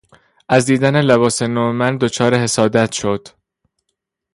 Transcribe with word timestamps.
از 0.49 0.65
دیدن 0.65 1.01
لباس 1.01 1.41
نو 1.41 1.73
من 1.73 1.97
دچار 1.97 2.35
حسادت 2.35 2.91
شد. 2.91 3.27